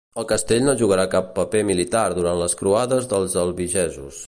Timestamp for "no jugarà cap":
0.67-1.27